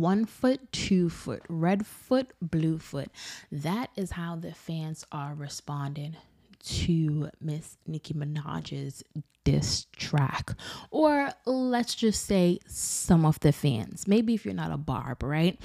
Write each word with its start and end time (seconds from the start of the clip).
one 0.00 0.24
foot, 0.24 0.72
two 0.72 1.08
foot, 1.10 1.42
red 1.48 1.86
foot, 1.86 2.32
blue 2.40 2.78
foot. 2.78 3.10
That 3.52 3.90
is 3.96 4.12
how 4.12 4.36
the 4.36 4.52
fans 4.52 5.04
are 5.12 5.34
responding 5.34 6.16
to 6.64 7.30
Miss 7.40 7.76
Nicki 7.86 8.14
Minaj's 8.14 9.02
diss 9.44 9.86
track. 9.96 10.52
Or 10.90 11.30
let's 11.46 11.94
just 11.94 12.26
say 12.26 12.58
some 12.66 13.24
of 13.24 13.40
the 13.40 13.52
fans. 13.52 14.06
Maybe 14.06 14.34
if 14.34 14.44
you're 14.44 14.54
not 14.54 14.72
a 14.72 14.76
barb, 14.76 15.22
right? 15.22 15.58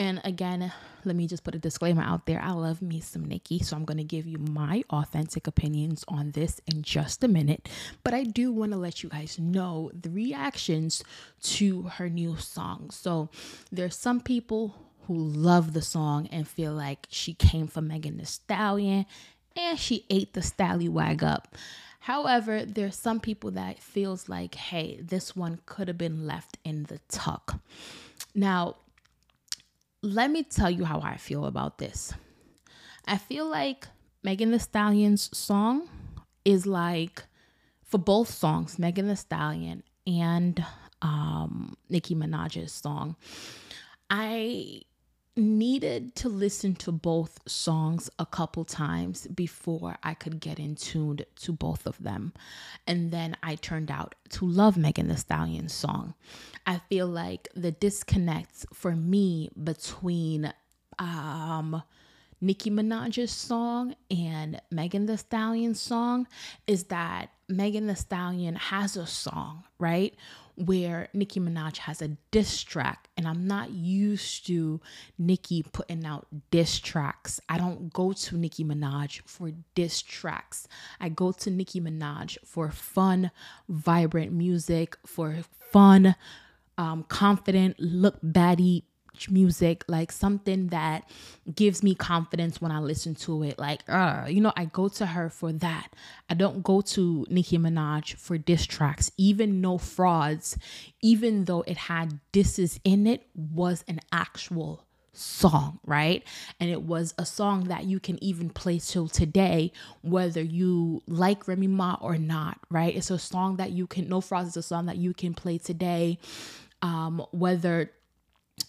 And 0.00 0.18
again, 0.24 0.72
let 1.04 1.14
me 1.14 1.26
just 1.26 1.44
put 1.44 1.54
a 1.54 1.58
disclaimer 1.58 2.02
out 2.02 2.24
there. 2.24 2.40
I 2.42 2.52
love 2.52 2.80
me 2.80 3.00
some 3.00 3.26
Nicki, 3.26 3.58
so 3.58 3.76
I'm 3.76 3.84
going 3.84 3.98
to 3.98 4.02
give 4.02 4.26
you 4.26 4.38
my 4.38 4.82
authentic 4.88 5.46
opinions 5.46 6.06
on 6.08 6.30
this 6.30 6.58
in 6.66 6.80
just 6.80 7.22
a 7.22 7.28
minute. 7.28 7.68
But 8.02 8.14
I 8.14 8.24
do 8.24 8.50
want 8.50 8.72
to 8.72 8.78
let 8.78 9.02
you 9.02 9.10
guys 9.10 9.38
know 9.38 9.90
the 9.92 10.08
reactions 10.08 11.04
to 11.42 11.82
her 11.82 12.08
new 12.08 12.38
song. 12.38 12.88
So 12.88 13.28
there's 13.70 13.94
some 13.94 14.22
people 14.22 14.74
who 15.06 15.18
love 15.18 15.74
the 15.74 15.82
song 15.82 16.28
and 16.32 16.48
feel 16.48 16.72
like 16.72 17.06
she 17.10 17.34
came 17.34 17.66
from 17.66 17.88
Megan 17.88 18.16
Thee 18.16 18.24
Stallion 18.24 19.04
and 19.54 19.78
she 19.78 20.06
ate 20.08 20.32
the 20.32 20.40
Stallywag 20.40 21.22
up. 21.22 21.54
However, 21.98 22.64
there's 22.64 22.96
some 22.96 23.20
people 23.20 23.50
that 23.50 23.78
feels 23.78 24.30
like, 24.30 24.54
hey, 24.54 24.98
this 25.02 25.36
one 25.36 25.60
could 25.66 25.88
have 25.88 25.98
been 25.98 26.26
left 26.26 26.56
in 26.64 26.84
the 26.84 27.00
tuck. 27.10 27.60
Now, 28.34 28.76
let 30.02 30.30
me 30.30 30.42
tell 30.42 30.70
you 30.70 30.84
how 30.84 31.00
I 31.00 31.16
feel 31.16 31.46
about 31.46 31.78
this. 31.78 32.12
I 33.06 33.18
feel 33.18 33.46
like 33.46 33.88
Megan 34.22 34.50
Thee 34.50 34.58
Stallion's 34.58 35.36
song 35.36 35.88
is 36.44 36.66
like 36.66 37.22
for 37.84 37.98
both 37.98 38.28
songs, 38.30 38.78
Megan 38.78 39.08
Thee 39.08 39.16
Stallion 39.16 39.82
and 40.06 40.64
um, 41.02 41.76
Nicki 41.88 42.14
Minaj's 42.14 42.72
song. 42.72 43.16
I 44.08 44.82
needed 45.36 46.14
to 46.16 46.28
listen 46.28 46.74
to 46.74 46.92
both 46.92 47.38
songs 47.46 48.10
a 48.18 48.26
couple 48.26 48.64
times 48.64 49.26
before 49.28 49.96
I 50.02 50.14
could 50.14 50.40
get 50.40 50.58
in 50.58 50.74
tuned 50.74 51.24
to 51.36 51.52
both 51.52 51.86
of 51.86 52.02
them. 52.02 52.32
And 52.86 53.10
then 53.10 53.36
I 53.42 53.54
turned 53.54 53.90
out 53.90 54.14
to 54.30 54.46
love 54.46 54.76
Megan 54.76 55.08
Thee 55.08 55.16
Stallion's 55.16 55.72
song. 55.72 56.14
I 56.66 56.80
feel 56.88 57.06
like 57.06 57.48
the 57.54 57.72
disconnect 57.72 58.66
for 58.72 58.94
me 58.94 59.50
between 59.62 60.52
um 60.98 61.82
Nicki 62.42 62.70
Minaj's 62.70 63.30
song 63.30 63.94
and 64.10 64.60
Megan 64.70 65.06
Thee 65.06 65.16
Stallion's 65.16 65.80
song 65.80 66.26
is 66.66 66.84
that 66.84 67.30
Megan 67.50 67.86
Thee 67.86 67.94
Stallion 67.94 68.54
has 68.54 68.96
a 68.96 69.06
song, 69.06 69.64
right? 69.78 70.14
Where 70.56 71.08
Nicki 71.12 71.40
Minaj 71.40 71.78
has 71.78 72.00
a 72.02 72.16
diss 72.30 72.62
track, 72.62 73.08
and 73.16 73.26
I'm 73.26 73.46
not 73.46 73.70
used 73.70 74.46
to 74.46 74.80
Nicki 75.18 75.62
putting 75.62 76.04
out 76.04 76.26
diss 76.50 76.78
tracks. 76.78 77.40
I 77.48 77.58
don't 77.58 77.92
go 77.92 78.12
to 78.12 78.36
Nicki 78.36 78.64
Minaj 78.64 79.22
for 79.26 79.50
diss 79.74 80.02
tracks. 80.02 80.68
I 81.00 81.08
go 81.08 81.32
to 81.32 81.50
Nicki 81.50 81.80
Minaj 81.80 82.38
for 82.44 82.70
fun, 82.70 83.30
vibrant 83.68 84.32
music, 84.32 84.96
for 85.06 85.38
fun, 85.72 86.14
um, 86.78 87.04
confident, 87.04 87.76
look 87.78 88.20
baddie 88.22 88.84
music, 89.28 89.84
like 89.88 90.12
something 90.12 90.68
that 90.68 91.08
gives 91.54 91.82
me 91.82 91.94
confidence 91.94 92.60
when 92.60 92.70
I 92.70 92.78
listen 92.78 93.14
to 93.16 93.42
it. 93.42 93.58
Like, 93.58 93.82
uh, 93.88 94.26
you 94.28 94.40
know, 94.40 94.52
I 94.56 94.66
go 94.66 94.88
to 94.88 95.06
her 95.06 95.28
for 95.28 95.52
that. 95.52 95.94
I 96.28 96.34
don't 96.34 96.62
go 96.62 96.80
to 96.80 97.26
Nicki 97.28 97.58
Minaj 97.58 98.14
for 98.14 98.38
diss 98.38 98.66
tracks, 98.66 99.10
even 99.16 99.60
no 99.60 99.78
frauds, 99.78 100.56
even 101.02 101.44
though 101.44 101.62
it 101.62 101.76
had 101.76 102.20
disses 102.32 102.80
in 102.84 103.06
it, 103.06 103.26
was 103.34 103.84
an 103.88 104.00
actual 104.12 104.86
song, 105.12 105.80
right? 105.84 106.22
And 106.58 106.70
it 106.70 106.82
was 106.82 107.14
a 107.18 107.26
song 107.26 107.64
that 107.64 107.84
you 107.84 108.00
can 108.00 108.22
even 108.22 108.50
play 108.50 108.78
till 108.78 109.08
today, 109.08 109.72
whether 110.02 110.42
you 110.42 111.02
like 111.06 111.46
Remy 111.48 111.66
Ma 111.66 111.96
or 112.00 112.16
not, 112.16 112.58
right? 112.70 112.94
It's 112.94 113.10
a 113.10 113.18
song 113.18 113.56
that 113.56 113.72
you 113.72 113.86
can, 113.86 114.08
No 114.08 114.20
Frauds 114.20 114.50
is 114.50 114.56
a 114.56 114.62
song 114.62 114.86
that 114.86 114.96
you 114.96 115.12
can 115.12 115.34
play 115.34 115.58
today, 115.58 116.18
um, 116.82 117.24
whether 117.32 117.90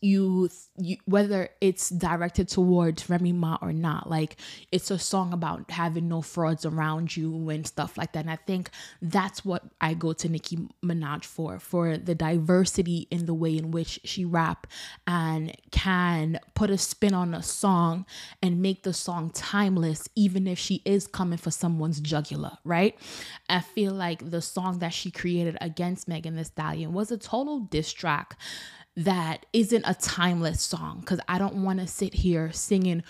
you, 0.00 0.50
you 0.76 0.98
whether 1.06 1.48
it's 1.60 1.88
directed 1.88 2.48
towards 2.48 3.08
Remy 3.08 3.32
Ma 3.32 3.58
or 3.62 3.72
not. 3.72 4.08
Like 4.10 4.36
it's 4.70 4.90
a 4.90 4.98
song 4.98 5.32
about 5.32 5.70
having 5.70 6.08
no 6.08 6.20
frauds 6.20 6.66
around 6.66 7.16
you 7.16 7.48
and 7.48 7.66
stuff 7.66 7.96
like 7.96 8.12
that. 8.12 8.20
And 8.20 8.30
I 8.30 8.36
think 8.36 8.70
that's 9.00 9.44
what 9.44 9.64
I 9.80 9.94
go 9.94 10.12
to 10.12 10.28
Nicki 10.28 10.58
Minaj 10.84 11.24
for, 11.24 11.58
for 11.58 11.96
the 11.96 12.14
diversity 12.14 13.08
in 13.10 13.26
the 13.26 13.34
way 13.34 13.56
in 13.56 13.70
which 13.70 14.00
she 14.04 14.24
rap 14.24 14.66
and 15.06 15.56
can 15.70 16.38
put 16.54 16.70
a 16.70 16.78
spin 16.78 17.14
on 17.14 17.34
a 17.34 17.42
song 17.42 18.04
and 18.42 18.60
make 18.60 18.82
the 18.82 18.92
song 18.92 19.30
timeless, 19.30 20.08
even 20.14 20.46
if 20.46 20.58
she 20.58 20.82
is 20.84 21.06
coming 21.06 21.38
for 21.38 21.50
someone's 21.50 22.00
jugular, 22.00 22.58
right? 22.64 22.98
I 23.48 23.60
feel 23.60 23.92
like 23.92 24.30
the 24.30 24.42
song 24.42 24.80
that 24.80 24.92
she 24.92 25.10
created 25.10 25.56
against 25.60 26.08
Megan 26.08 26.36
Thee 26.36 26.44
Stallion 26.44 26.92
was 26.92 27.10
a 27.10 27.16
total 27.16 27.60
diss 27.60 27.92
track 27.92 28.36
that 28.96 29.46
isn't 29.52 29.84
a 29.86 29.94
timeless 29.94 30.62
song 30.62 31.00
because 31.00 31.20
I 31.28 31.38
don't 31.38 31.64
want 31.64 31.80
to 31.80 31.86
sit 31.86 32.14
here 32.14 32.52
singing 32.52 33.02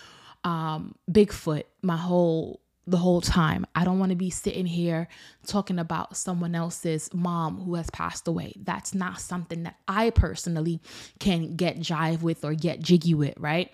um, 0.44 0.94
Bigfoot 1.10 1.64
my 1.82 1.96
whole 1.96 2.60
the 2.86 2.96
whole 2.98 3.20
time. 3.20 3.66
I 3.74 3.84
don't 3.84 3.98
want 3.98 4.10
to 4.10 4.16
be 4.16 4.30
sitting 4.30 4.66
here 4.66 5.08
talking 5.46 5.78
about 5.78 6.16
someone 6.16 6.54
else's 6.54 7.12
mom 7.14 7.58
who 7.62 7.76
has 7.76 7.88
passed 7.90 8.28
away. 8.28 8.52
That's 8.56 8.94
not 8.94 9.20
something 9.20 9.62
that 9.62 9.76
I 9.88 10.10
personally 10.10 10.80
can 11.18 11.56
get 11.56 11.78
jive 11.78 12.20
with 12.20 12.44
or 12.44 12.54
get 12.54 12.80
jiggy 12.80 13.14
with, 13.14 13.34
right? 13.38 13.72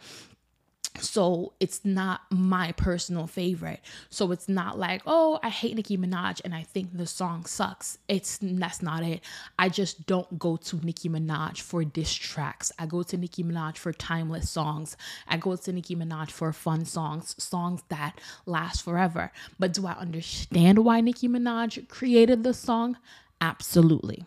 So 0.99 1.53
it's 1.61 1.85
not 1.85 2.23
my 2.31 2.73
personal 2.73 3.27
favorite. 3.27 3.81
So 4.11 4.33
it's 4.33 4.49
not 4.49 4.79
like, 4.79 5.03
oh, 5.07 5.39
I 5.43 5.49
hate 5.49 5.77
Nicki 5.77 5.97
Minaj 5.97 6.41
and 6.45 6.55
I 6.55 6.63
think 6.63 6.97
the 6.97 7.07
song 7.07 7.45
sucks. 7.45 7.99
It's 8.09 8.39
that's 8.43 8.83
not 8.83 9.03
it. 9.03 9.23
I 9.59 9.69
just 9.69 10.07
don't 10.07 10.39
go 10.39 10.57
to 10.57 10.85
Nicki 10.85 11.09
Minaj 11.09 11.61
for 11.61 11.85
diss 11.85 12.13
tracks. 12.13 12.73
I 12.79 12.87
go 12.87 13.03
to 13.05 13.17
Nicki 13.17 13.45
Minaj 13.45 13.77
for 13.77 13.93
timeless 13.93 14.51
songs. 14.51 14.97
I 15.29 15.37
go 15.37 15.57
to 15.57 15.73
Nicki 15.73 15.95
Minaj 15.95 16.31
for 16.31 16.53
fun 16.53 16.85
songs, 16.85 17.35
songs 17.43 17.83
that 17.89 18.21
last 18.45 18.83
forever. 18.83 19.31
But 19.59 19.73
do 19.73 19.87
I 19.87 19.93
understand 19.93 20.85
why 20.85 21.01
Nicki 21.01 21.29
Minaj 21.29 21.89
created 21.89 22.43
the 22.43 22.53
song? 22.55 22.97
Absolutely. 23.41 24.25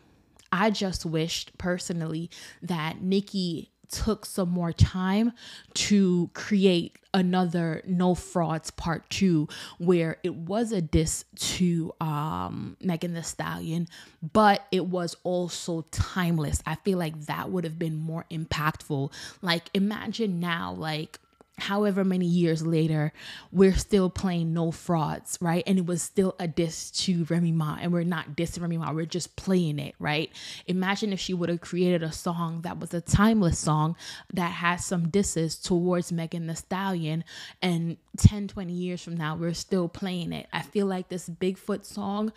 I 0.51 0.69
just 0.69 1.05
wished 1.05 1.57
personally 1.57 2.29
that 2.61 3.01
Nicki 3.01 3.72
took 3.89 4.25
some 4.25 4.49
more 4.49 4.73
time 4.73 5.33
to 5.73 6.29
create 6.33 6.97
another 7.13 7.81
no 7.85 8.15
frauds 8.15 8.71
part 8.71 9.07
two 9.09 9.47
where 9.77 10.17
it 10.23 10.33
was 10.33 10.71
a 10.71 10.81
diss 10.81 11.25
to 11.35 11.93
um 12.01 12.75
Megan 12.81 13.13
Thee 13.13 13.21
Stallion 13.21 13.87
but 14.31 14.65
it 14.71 14.85
was 14.85 15.15
also 15.23 15.85
timeless. 15.91 16.61
I 16.65 16.75
feel 16.75 16.97
like 16.97 17.25
that 17.25 17.51
would 17.51 17.63
have 17.65 17.77
been 17.77 17.95
more 17.95 18.25
impactful. 18.31 19.11
Like 19.41 19.69
imagine 19.73 20.39
now 20.39 20.73
like 20.73 21.19
however 21.57 22.03
many 22.03 22.25
years 22.25 22.65
later, 22.65 23.13
we're 23.51 23.75
still 23.75 24.09
playing 24.09 24.53
No 24.53 24.71
Frauds, 24.71 25.37
right? 25.39 25.63
And 25.67 25.77
it 25.77 25.85
was 25.85 26.01
still 26.01 26.35
a 26.39 26.47
diss 26.47 26.89
to 26.91 27.25
Remy 27.25 27.51
Ma, 27.51 27.77
and 27.79 27.93
we're 27.93 28.03
not 28.03 28.35
dissing 28.35 28.61
Remy 28.61 28.79
Ma, 28.79 28.91
we're 28.91 29.05
just 29.05 29.35
playing 29.35 29.79
it, 29.79 29.95
right? 29.99 30.31
Imagine 30.65 31.13
if 31.13 31.19
she 31.19 31.33
would 31.33 31.49
have 31.49 31.61
created 31.61 32.01
a 32.01 32.11
song 32.11 32.61
that 32.61 32.79
was 32.79 32.93
a 32.93 33.01
timeless 33.01 33.59
song 33.59 33.95
that 34.33 34.51
has 34.51 34.83
some 34.83 35.09
disses 35.09 35.55
towards 35.55 36.11
Megan 36.11 36.47
Thee 36.47 36.55
Stallion, 36.55 37.23
and 37.61 37.97
10, 38.17 38.47
20 38.47 38.73
years 38.73 39.03
from 39.03 39.15
now, 39.15 39.35
we're 39.35 39.53
still 39.53 39.87
playing 39.87 40.33
it. 40.33 40.47
I 40.51 40.61
feel 40.61 40.87
like 40.87 41.09
this 41.09 41.29
Bigfoot 41.29 41.85
song 41.85 42.31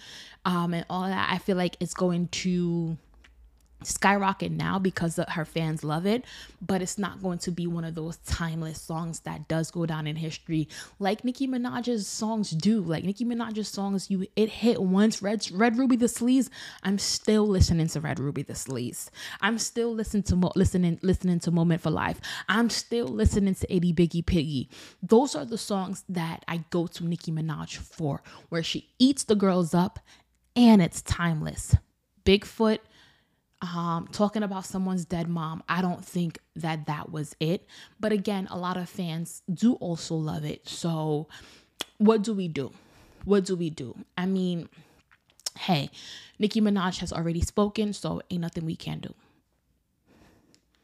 um, 0.44 0.74
and 0.74 0.84
all 0.90 1.02
that, 1.02 1.30
I 1.32 1.38
feel 1.38 1.56
like 1.56 1.76
it's 1.80 1.94
going 1.94 2.28
to 2.28 2.98
skyrocket 3.86 4.52
now 4.52 4.78
because 4.78 5.18
her 5.28 5.44
fans 5.44 5.84
love 5.84 6.06
it 6.06 6.24
but 6.60 6.82
it's 6.82 6.98
not 6.98 7.22
going 7.22 7.38
to 7.38 7.50
be 7.50 7.66
one 7.66 7.84
of 7.84 7.94
those 7.94 8.16
timeless 8.18 8.80
songs 8.80 9.20
that 9.20 9.48
does 9.48 9.70
go 9.70 9.86
down 9.86 10.06
in 10.06 10.16
history. 10.16 10.68
Like 10.98 11.24
Nicki 11.24 11.46
Minaj's 11.46 12.06
songs 12.06 12.50
do. 12.50 12.80
Like 12.80 13.04
Nicki 13.04 13.24
Minaj's 13.24 13.68
songs 13.68 14.10
you 14.10 14.26
it 14.36 14.48
hit 14.48 14.82
once. 14.82 15.22
Red 15.22 15.48
Red 15.52 15.78
Ruby 15.78 15.96
Da 15.96 16.06
Sleeze 16.06 16.48
I'm 16.82 16.98
still 16.98 17.46
listening 17.46 17.88
to 17.88 18.00
Red 18.00 18.18
Ruby 18.18 18.42
Da 18.42 18.54
Sleeze. 18.54 19.08
I'm 19.40 19.58
still 19.58 19.92
listening 19.92 20.22
to 20.24 20.36
mo- 20.36 20.52
listening 20.56 20.98
listening 21.02 21.40
to 21.40 21.50
Moment 21.50 21.82
4 21.82 21.92
Life. 21.92 22.20
I'm 22.48 22.70
still 22.70 23.06
listening 23.06 23.54
to 23.56 23.74
Itty 23.74 23.92
Bitty 23.92 24.22
Piggy. 24.22 24.68
Those 25.02 25.34
are 25.34 25.44
the 25.44 25.58
songs 25.58 26.04
that 26.08 26.44
I 26.48 26.64
go 26.70 26.86
to 26.86 27.04
Nicki 27.04 27.32
Minaj 27.32 27.76
for 27.76 28.22
where 28.48 28.62
she 28.62 28.90
eats 28.98 29.24
the 29.24 29.34
girls 29.34 29.74
up 29.74 29.98
and 30.54 30.80
it's 30.80 31.02
timeless. 31.02 31.76
Bigfoot 32.24 32.78
um, 33.62 34.08
talking 34.12 34.42
about 34.42 34.66
someone's 34.66 35.04
dead 35.04 35.28
mom, 35.28 35.62
I 35.68 35.80
don't 35.80 36.04
think 36.04 36.38
that 36.56 36.86
that 36.86 37.10
was 37.10 37.34
it. 37.40 37.66
But 37.98 38.12
again, 38.12 38.46
a 38.50 38.58
lot 38.58 38.76
of 38.76 38.88
fans 38.88 39.42
do 39.52 39.74
also 39.74 40.14
love 40.14 40.44
it. 40.44 40.68
So, 40.68 41.26
what 41.98 42.22
do 42.22 42.34
we 42.34 42.48
do? 42.48 42.72
What 43.24 43.44
do 43.44 43.56
we 43.56 43.70
do? 43.70 43.96
I 44.16 44.26
mean, 44.26 44.68
hey, 45.58 45.90
Nicki 46.38 46.60
Minaj 46.60 46.98
has 46.98 47.12
already 47.12 47.40
spoken, 47.40 47.92
so 47.92 48.20
ain't 48.30 48.42
nothing 48.42 48.66
we 48.66 48.76
can 48.76 49.00
do. 49.00 49.14